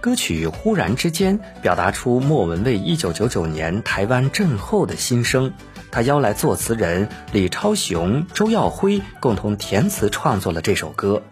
[0.00, 5.52] 歌曲《忽然之间》表达出莫文蔚1999年台湾震后的心声。
[5.90, 11.22] 他邀来作词人李超雄、周耀辉共同填词创作了这首歌。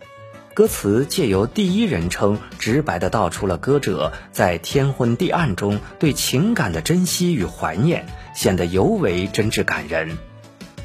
[0.52, 10.16] 歌词借由第一人称，直白地道出了歌者在天昏地暗中对情感的珍惜与怀念，显得尤为真挚感人。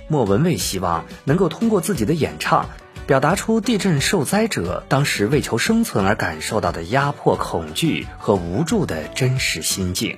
[0.07, 2.69] 莫文蔚希望能够通过自己的演唱，
[3.11, 10.17] 表达出地震受灾者当时为求生存而感受到的压迫、恐惧和无助的真实心境。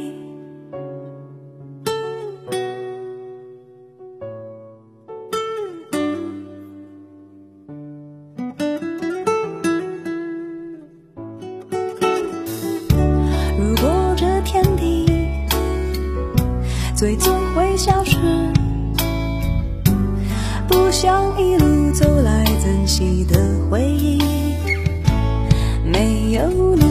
[17.01, 18.15] 最终会消失，
[20.67, 23.39] 不想一路走来珍惜的
[23.71, 24.19] 回忆，
[25.83, 26.90] 没有你，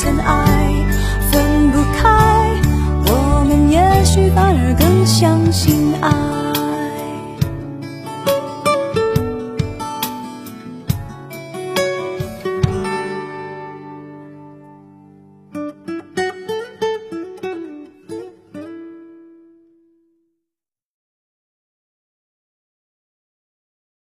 [0.00, 0.49] 生命像尘埃。